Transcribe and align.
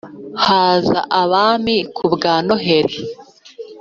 haza 0.45 0.99
abami 1.21 1.75
nk’ubwa 1.89 2.33
noheli 2.45 2.97